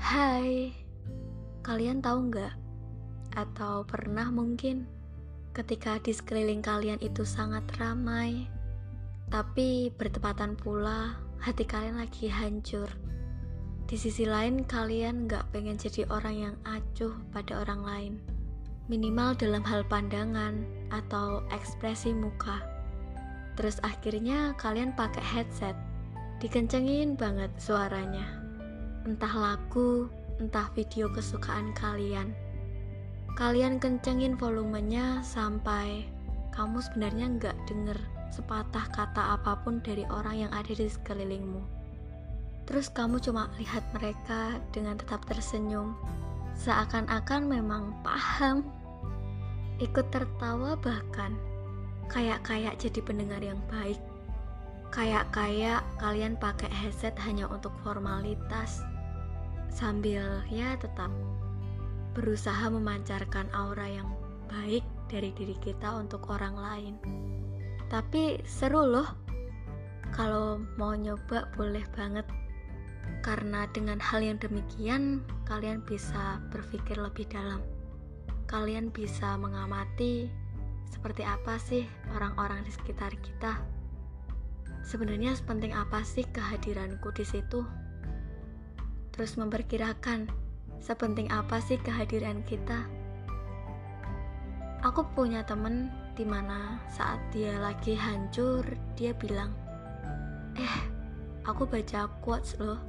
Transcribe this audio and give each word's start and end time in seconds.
Hai, 0.00 0.70
kalian 1.64 2.04
tahu 2.04 2.28
nggak? 2.28 2.54
Atau 3.34 3.88
pernah 3.88 4.28
mungkin 4.28 4.84
ketika 5.54 5.96
di 6.02 6.10
sekeliling 6.10 6.60
kalian 6.60 6.98
itu 7.00 7.22
sangat 7.22 7.62
ramai, 7.80 8.44
tapi 9.32 9.88
bertepatan 9.94 10.58
pula 10.58 11.16
hati 11.40 11.64
kalian 11.64 12.02
lagi 12.02 12.26
hancur. 12.26 12.90
Di 13.84 13.96
sisi 14.00 14.26
lain 14.26 14.64
kalian 14.64 15.28
nggak 15.28 15.54
pengen 15.54 15.76
jadi 15.76 16.08
orang 16.10 16.36
yang 16.36 16.56
acuh 16.66 17.14
pada 17.30 17.62
orang 17.62 17.80
lain, 17.84 18.14
minimal 18.90 19.32
dalam 19.36 19.62
hal 19.64 19.86
pandangan 19.88 20.66
atau 20.92 21.44
ekspresi 21.52 22.12
muka. 22.12 22.64
Terus 23.54 23.78
akhirnya 23.86 24.52
kalian 24.58 24.92
pakai 24.98 25.22
headset, 25.22 25.76
dikencengin 26.44 27.16
banget 27.16 27.48
suaranya 27.56 28.44
entah 29.08 29.32
lagu, 29.32 30.12
entah 30.36 30.68
video 30.76 31.08
kesukaan 31.08 31.72
kalian. 31.72 32.36
Kalian 33.32 33.80
kencengin 33.80 34.36
volumenya 34.36 35.24
sampai 35.24 36.04
kamu 36.52 36.84
sebenarnya 36.84 37.26
nggak 37.40 37.56
denger 37.64 37.96
sepatah 38.28 38.84
kata 38.92 39.40
apa 39.40 39.56
pun 39.64 39.80
dari 39.80 40.04
orang 40.12 40.44
yang 40.44 40.52
ada 40.52 40.68
di 40.68 40.84
sekelilingmu. 40.84 41.64
Terus 42.68 42.92
kamu 42.92 43.24
cuma 43.24 43.48
lihat 43.56 43.80
mereka 43.96 44.60
dengan 44.68 45.00
tetap 45.00 45.24
tersenyum, 45.24 45.96
seakan-akan 46.60 47.48
memang 47.48 47.96
paham. 48.04 48.68
Ikut 49.80 50.12
tertawa 50.12 50.76
bahkan, 50.76 51.40
kayak-kayak 52.12 52.76
jadi 52.76 53.00
pendengar 53.00 53.40
yang 53.40 53.60
baik. 53.72 53.96
Kayak-kayak 54.94 55.82
kalian 55.98 56.38
pakai 56.38 56.70
headset 56.70 57.18
hanya 57.26 57.50
untuk 57.50 57.74
formalitas 57.82 58.78
sambil 59.66 60.38
ya 60.46 60.78
tetap 60.78 61.10
berusaha 62.14 62.70
memancarkan 62.70 63.50
aura 63.50 63.90
yang 63.90 64.06
baik 64.46 64.86
dari 65.10 65.34
diri 65.34 65.58
kita 65.58 65.98
untuk 65.98 66.30
orang 66.30 66.54
lain. 66.54 66.94
Tapi 67.90 68.38
seru 68.46 68.86
loh, 68.86 69.08
kalau 70.14 70.62
mau 70.78 70.94
nyoba 70.94 71.50
boleh 71.58 71.82
banget. 71.98 72.24
Karena 73.20 73.66
dengan 73.74 73.98
hal 73.98 74.22
yang 74.22 74.38
demikian, 74.38 75.26
kalian 75.42 75.82
bisa 75.82 76.38
berpikir 76.54 76.96
lebih 77.02 77.26
dalam. 77.26 77.58
Kalian 78.46 78.94
bisa 78.94 79.34
mengamati 79.34 80.30
seperti 80.86 81.26
apa 81.26 81.58
sih 81.58 81.82
orang-orang 82.14 82.62
di 82.62 82.70
sekitar 82.70 83.10
kita. 83.20 83.58
Sebenarnya 84.84 85.32
sepenting 85.36 85.72
apa 85.72 86.04
sih 86.04 86.24
kehadiranku 86.28 87.10
di 87.16 87.24
situ? 87.24 87.64
terus 89.14 89.38
memperkirakan 89.38 90.26
sepenting 90.82 91.30
apa 91.30 91.62
sih 91.62 91.78
kehadiran 91.78 92.42
kita. 92.42 92.82
Aku 94.82 95.06
punya 95.14 95.46
temen 95.46 95.88
di 96.18 96.26
mana 96.26 96.82
saat 96.90 97.22
dia 97.30 97.56
lagi 97.62 97.94
hancur, 97.94 98.66
dia 98.98 99.14
bilang, 99.16 99.54
Eh, 100.58 100.76
aku 101.46 101.64
baca 101.64 102.10
quotes 102.20 102.58
loh. 102.60 102.82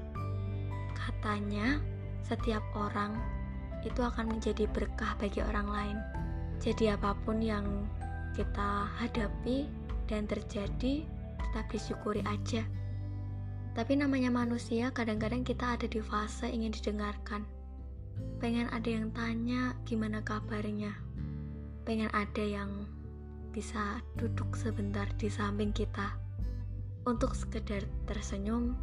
Katanya, 0.97 1.79
setiap 2.25 2.65
orang 2.73 3.15
itu 3.85 4.01
akan 4.01 4.33
menjadi 4.35 4.65
berkah 4.69 5.13
bagi 5.21 5.45
orang 5.45 5.69
lain. 5.69 5.97
Jadi 6.57 6.89
apa 6.89 7.13
pun 7.23 7.39
yang 7.39 7.85
kita 8.33 8.91
hadapi 8.99 9.69
dan 10.09 10.27
terjadi, 10.27 11.05
tetap 11.55 11.71
disyukuri 11.71 12.19
aja. 12.27 12.67
Tapi 13.79 13.95
namanya 13.95 14.27
manusia, 14.27 14.91
kadang-kadang 14.91 15.47
kita 15.47 15.79
ada 15.79 15.87
di 15.87 16.03
fase 16.03 16.51
ingin 16.51 16.75
didengarkan. 16.75 17.47
Pengen 18.43 18.67
ada 18.75 18.91
yang 18.91 19.07
tanya 19.15 19.71
gimana 19.87 20.19
kabarnya. 20.19 20.91
Pengen 21.87 22.11
ada 22.11 22.43
yang 22.43 22.83
bisa 23.55 24.03
duduk 24.19 24.51
sebentar 24.59 25.07
di 25.15 25.31
samping 25.31 25.71
kita 25.71 26.19
untuk 27.07 27.31
sekedar 27.31 27.87
tersenyum 28.03 28.75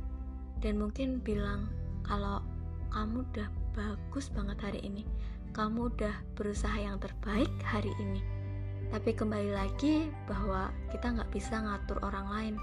dan 0.64 0.80
mungkin 0.80 1.20
bilang 1.20 1.68
kalau 2.08 2.40
kamu 2.88 3.20
udah 3.36 3.52
bagus 3.76 4.32
banget 4.32 4.56
hari 4.64 4.80
ini. 4.80 5.04
Kamu 5.52 5.92
udah 5.92 6.16
berusaha 6.40 6.80
yang 6.80 6.96
terbaik 6.96 7.52
hari 7.68 7.92
ini. 8.00 8.41
Tapi 8.92 9.16
kembali 9.16 9.56
lagi 9.56 10.12
bahwa 10.28 10.68
kita 10.92 11.16
nggak 11.16 11.32
bisa 11.32 11.64
ngatur 11.64 11.96
orang 12.04 12.28
lain. 12.28 12.54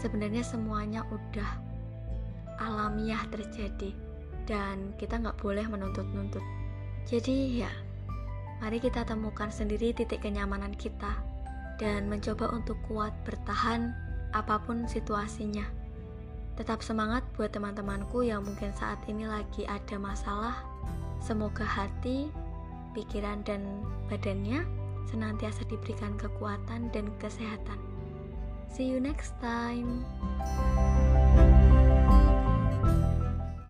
Sebenarnya 0.00 0.40
semuanya 0.40 1.04
udah 1.12 1.50
alamiah 2.64 3.20
terjadi 3.28 3.92
dan 4.48 4.96
kita 4.96 5.20
nggak 5.20 5.36
boleh 5.36 5.68
menuntut-nuntut. 5.68 6.40
Jadi 7.04 7.60
ya 7.60 7.68
mari 8.64 8.80
kita 8.80 9.04
temukan 9.04 9.52
sendiri 9.52 9.92
titik 9.92 10.24
kenyamanan 10.24 10.72
kita 10.72 11.12
dan 11.76 12.08
mencoba 12.08 12.48
untuk 12.48 12.80
kuat 12.88 13.12
bertahan 13.28 13.92
apa 14.32 14.56
pun 14.64 14.88
situasinya. 14.88 15.68
Tetap 16.56 16.80
semangat 16.80 17.20
buat 17.36 17.52
teman-temanku 17.52 18.24
yang 18.24 18.48
mungkin 18.48 18.72
saat 18.72 18.96
ini 19.12 19.28
lagi 19.28 19.68
ada 19.68 20.00
masalah. 20.00 20.56
Semoga 21.20 21.68
hati 21.68 22.32
pikiran 22.96 23.44
dan 23.44 23.60
badannya 24.08 24.83
senantiasa 25.08 25.66
diberikan 25.68 26.14
kekuatan 26.16 26.92
dan 26.92 27.06
kesehatan 27.20 27.80
See 28.74 28.90
you 28.90 28.98
next 28.98 29.38
time. 29.38 30.02